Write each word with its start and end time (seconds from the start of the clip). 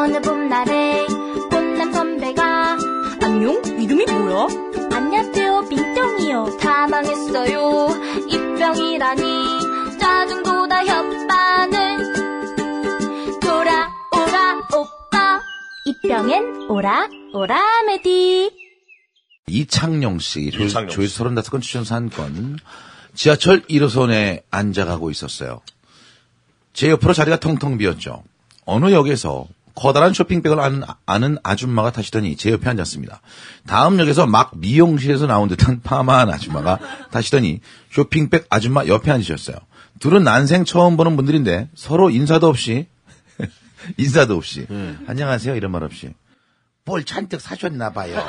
어느 0.00 0.20
봄날에 0.20 1.06
꽃남 1.50 1.92
선배가 1.92 2.76
안녕? 3.22 3.60
이름이 3.64 4.04
뭐야? 4.06 4.46
안녕하세요 4.92 5.68
빈병이요 5.68 6.56
다 6.60 6.86
망했어요 6.86 7.88
입병이라니 8.28 9.22
짜증보다 9.98 10.84
협반을 10.86 12.12
돌아오라 13.40 14.68
오빠 14.76 15.40
입병엔 15.86 16.70
오라 16.70 17.08
오라 17.34 17.82
메디 17.86 18.50
이창용 19.48 20.18
씨, 20.18 20.50
조- 20.50 20.62
이창용 20.64 20.90
조회수 20.90 21.24
35건 21.24 21.62
추천사 21.62 21.94
한 21.94 22.10
건, 22.10 22.58
지하철 23.14 23.62
1호선에 23.62 24.42
앉아가고 24.50 25.10
있었어요. 25.10 25.62
제 26.74 26.90
옆으로 26.90 27.14
자리가 27.14 27.40
텅텅 27.40 27.78
비었죠. 27.78 28.24
어느 28.66 28.92
역에서 28.92 29.46
커다란 29.78 30.12
쇼핑백을 30.12 30.58
아는, 30.58 30.82
아는 31.06 31.38
아줌마가 31.44 31.92
타시더니 31.92 32.36
제 32.36 32.50
옆에 32.50 32.68
앉았습니다. 32.68 33.20
다음 33.66 34.00
역에서 34.00 34.26
막 34.26 34.50
미용실에서 34.56 35.26
나온 35.26 35.48
듯한 35.48 35.82
파마한 35.82 36.30
아줌마가 36.30 36.78
타시더니 37.12 37.60
쇼핑백 37.92 38.46
아줌마 38.50 38.84
옆에 38.86 39.12
앉으셨어요. 39.12 39.56
둘은 40.00 40.24
난생 40.24 40.64
처음 40.64 40.96
보는 40.96 41.16
분들인데 41.16 41.68
서로 41.74 42.10
인사도 42.10 42.48
없이 42.48 42.88
인사도 43.96 44.36
없이 44.36 44.66
안녕하세요 45.06 45.56
이런 45.56 45.70
말 45.72 45.82
없이 45.82 46.12
뭘 46.84 47.04
잔뜩 47.04 47.40
사셨나 47.40 47.92
봐요. 47.92 48.16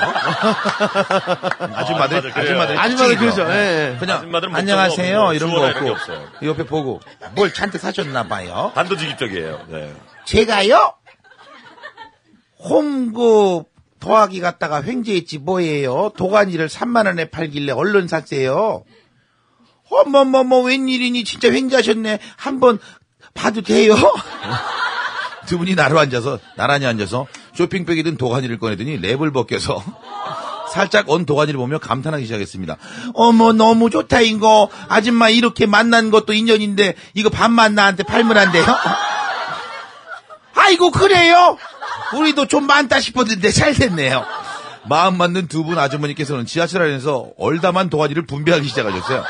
아줌마들 1.73 2.17
아줌마들 2.17 2.31
그래요. 2.31 2.61
아줌마들 2.61 2.77
아줌마들 2.77 3.17
그러죠. 3.17 3.50
예, 3.50 3.94
예. 3.94 3.97
그냥 3.97 4.30
안녕하세요 4.53 5.34
이런 5.34 5.52
거 5.52 5.70
이런 5.70 5.84
게 5.86 5.89
없고 5.89 5.91
없어요. 5.91 6.27
옆에 6.44 6.66
보고 6.66 7.00
뭘 7.36 7.53
잔뜩 7.53 7.80
사셨나 7.80 8.27
봐요. 8.27 8.73
단도직입적이에요. 8.75 9.66
네. 9.70 9.95
제가요? 10.25 10.94
홈그 12.59 13.63
더하기 13.99 14.40
갔다가 14.40 14.81
횡재했지 14.84 15.39
뭐예요? 15.39 16.11
도가니를 16.16 16.67
3만 16.67 17.06
원에 17.06 17.30
팔길래 17.30 17.72
얼른 17.73 18.08
샀어요. 18.08 18.83
어머머머 19.89 20.59
웬일이니 20.61 21.23
진짜 21.23 21.52
횡재하셨네. 21.52 22.20
한번 22.38 22.80
봐도 23.33 23.61
돼요? 23.61 23.95
두 25.48 25.58
분이 25.58 25.75
나로 25.75 25.98
앉아서 26.00 26.39
나란히 26.58 26.86
앉아서 26.86 27.25
쇼핑백이 27.56 28.03
든 28.03 28.17
도가니를 28.17 28.59
꺼내더니 28.59 29.02
랩을 29.02 29.33
벗겨서 29.33 29.83
살짝 30.72 31.09
언 31.09 31.26
도가니를 31.26 31.58
보며 31.58 31.80
감탄하기 31.80 32.26
시작했습니다. 32.26 32.78
어머 33.16 33.52
너무 33.53 33.89
좋다 33.89 34.22
이거 34.22 34.70
아줌마 34.88 35.30
이렇게 35.30 35.66
만난 35.66 36.11
것도 36.11 36.33
인연인데 36.33 36.94
이거 37.16 37.30
반만 37.30 37.73
나한테 37.73 38.03
팔면 38.03 38.38
안 38.38 38.52
돼요? 38.52 38.64
아이고 40.70 40.92
그래요? 40.92 41.58
우리도 42.16 42.45
좀 42.48 42.67
많다 42.67 43.00
싶었는데 43.00 43.50
잘 43.52 43.73
됐네요. 43.73 44.23
마음 44.88 45.17
맞는 45.17 45.48
두 45.48 45.64
분 45.64 45.78
아주머니께서는 45.80 46.45
지하철 46.45 46.84
안에서 46.84 47.30
얼다만 47.39 47.89
도가니를 47.89 48.26
분배하기 48.28 48.67
시작하셨어요. 48.67 49.23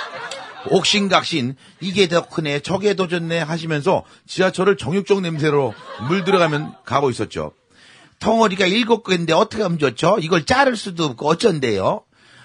옥신각신 0.70 1.56
이게 1.80 2.08
더 2.10 2.28
크네 2.28 2.60
저게 2.60 2.94
더 2.96 3.08
좋네 3.08 3.40
하시면서 3.40 4.04
지하철을 4.28 4.76
정육점 4.76 5.22
냄새로 5.22 5.74
물들어가면 6.10 6.74
가고 6.86 7.10
있었죠. 7.10 7.54
덩어리가 8.20 8.66
일곱 8.66 9.06
개인데 9.08 9.32
어떻게 9.32 9.64
하면 9.64 9.80
좋죠? 9.80 10.18
이걸 10.20 10.46
자를 10.46 10.76
수도 10.76 11.06
없고 11.06 11.26
어쩐데요? 11.30 12.02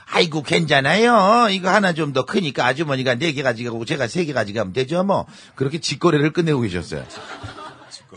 아이고 0.06 0.42
괜찮아요. 0.44 1.48
이거 1.50 1.68
하나 1.70 1.92
좀 1.94 2.12
더 2.12 2.24
크니까 2.24 2.64
아주머니가 2.66 3.16
네 3.16 3.32
개 3.32 3.42
가져가고 3.42 3.84
제가 3.84 4.06
세 4.06 4.24
개 4.24 4.32
가져가면 4.32 4.72
되죠 4.72 5.02
뭐. 5.02 5.26
그렇게 5.56 5.80
직거래를 5.80 6.32
끝내고 6.32 6.60
계셨어요. 6.60 7.04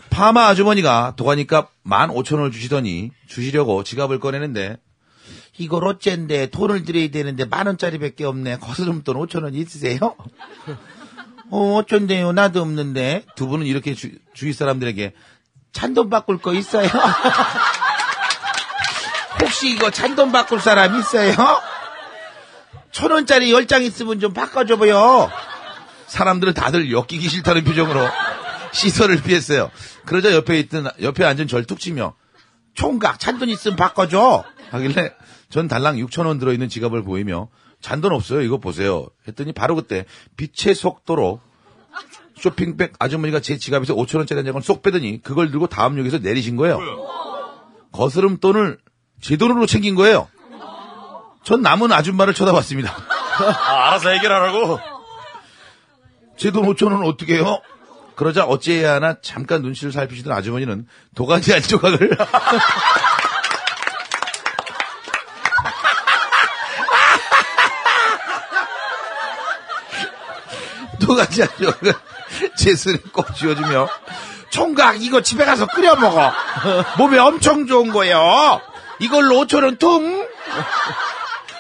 파마 0.10 0.48
아주머니가 0.48 1.14
도가니값 1.16 1.72
15,000원을 1.86 2.52
주시더니 2.52 3.12
주시려고 3.28 3.84
지갑을 3.84 4.20
꺼내는데 4.20 4.78
이걸 5.58 5.88
어쩐데 5.88 6.48
돈을 6.48 6.84
드려야 6.84 7.10
되는데 7.10 7.46
만 7.46 7.66
원짜리밖에 7.68 8.26
없네. 8.26 8.58
거스름돈 8.58 9.16
5,000원 9.16 9.56
있으세요? 9.56 10.00
어, 11.50 11.76
어쩐데요. 11.78 12.32
나도 12.34 12.62
없는데. 12.62 13.26
두 13.36 13.48
분은 13.48 13.66
이렇게 13.66 13.94
주, 13.96 14.12
주위 14.34 14.54
사람들에게 14.54 15.14
잔돈 15.72 16.10
바꿀 16.10 16.38
거 16.40 16.54
있어요? 16.54 16.88
혹시 19.42 19.72
이거 19.72 19.90
잔돈 19.90 20.32
바꿀 20.32 20.60
사람 20.60 21.00
있어요? 21.00 21.34
천 22.92 23.12
원짜리 23.12 23.52
열 23.52 23.66
장 23.68 23.84
있으면 23.84 24.20
좀 24.20 24.34
바꿔줘봐요. 24.34 25.30
사람들은 26.08 26.54
다들 26.54 26.92
엮이기 26.92 27.28
싫다는 27.30 27.64
표정으로 27.64 28.08
시선을 28.82 29.22
피했어요. 29.24 29.72
그러자 30.06 30.34
옆에 30.34 30.60
있던 30.60 30.88
옆에 31.02 31.26
앉은 31.26 31.48
절툭 31.48 31.80
치며 31.80 32.14
총각 32.76 33.20
잔돈 33.20 33.50
있으면 33.50 33.76
바꿔줘 33.76 34.44
하길래 34.72 35.14
전 35.50 35.68
달랑 35.68 35.96
6천 35.98 36.28
원 36.28 36.38
들어있는 36.38 36.70
지갑을 36.70 37.02
보이며 37.04 37.48
잔돈 37.82 38.12
없어요 38.12 38.42
이거 38.42 38.58
보세요 38.58 39.08
했더니 39.28 39.52
바로 39.54 39.76
그때 39.76 40.06
빛의 40.36 40.76
속도로 40.76 41.40
쇼핑백 42.36 42.94
아주머니가 43.00 43.40
제 43.40 43.58
지갑에서 43.58 43.96
5천 43.96 44.18
원짜리 44.18 44.38
한 44.40 44.46
장을 44.46 44.62
쏙 44.62 44.84
빼더니 44.84 45.24
그걸 45.24 45.50
들고 45.50 45.68
다음 45.68 45.98
역에서 45.98 46.20
내리신 46.20 46.56
거예요. 46.56 46.80
거스름 47.92 48.38
돈을 48.38 48.78
제 49.22 49.38
돈으로 49.38 49.66
챙긴 49.66 49.96
거예요. 49.96 50.28
전 51.44 51.62
남은 51.64 51.92
아줌마를 51.92 52.36
쳐다봤습니다. 52.36 52.92
아, 52.92 53.88
알아서 53.88 54.10
해결하라고? 54.10 54.80
제 56.38 56.52
돈 56.52 56.68
5천 56.68 56.92
원은 56.92 57.08
어떻게 57.08 57.36
해요? 57.38 57.60
그러자 58.18 58.44
어찌해야 58.46 58.96
하나 58.96 59.16
잠깐 59.22 59.62
눈치를 59.62 59.92
살피시던 59.92 60.34
아주머니는 60.34 60.88
도가니 61.14 61.44
한 61.52 61.62
조각을 61.62 62.18
도가니 71.00 71.42
한 71.42 71.50
조각을 71.62 71.94
제 72.58 72.76
손에 72.76 72.98
꼭 73.14 73.36
쥐어주며 73.36 73.88
총각 74.50 75.04
이거 75.04 75.22
집에 75.22 75.46
가서 75.46 75.68
끓여 75.68 75.96
먹어. 75.96 76.34
몸에 76.98 77.20
엄청 77.20 77.68
좋은 77.68 77.92
거예요. 77.92 78.60
이걸로 79.00 79.46
5천 79.46 79.64
원 79.64 79.78
퉁! 79.78 80.28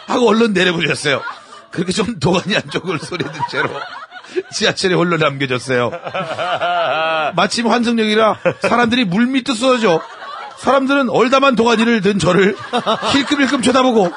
하고 0.07 0.29
얼른 0.29 0.53
내려버렸어요. 0.53 1.22
그렇게 1.69 1.91
좀 1.91 2.17
도가니 2.19 2.56
한 2.56 2.67
쪽을 2.72 2.97
소리 2.97 3.23
듣 3.25 3.31
채로 3.51 3.69
지하철에 4.52 4.94
홀로 4.96 5.18
남겨졌어요. 5.18 5.92
마침 7.36 7.68
환승역이라 7.68 8.40
사람들이 8.62 9.06
물밑도 9.06 9.54
쏟아져. 9.54 10.02
사람들은 10.58 11.10
얼다만 11.10 11.56
도가니를 11.56 12.02
든 12.02 12.18
저를 12.20 12.56
힐끔힐끔 13.14 13.62
쳐다보고 13.62 14.12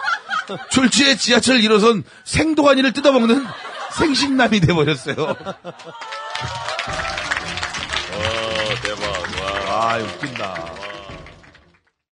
졸지에 0.70 1.16
지하철 1.16 1.58
1호선 1.58 2.02
생도가니를 2.24 2.92
뜯어먹는 2.92 3.46
생신남이 3.92 4.60
돼버렸어요. 4.60 5.14
어, 5.18 5.36
대박. 8.82 9.04
와. 9.42 9.92
아, 9.92 9.98
웃긴다. 9.98 10.54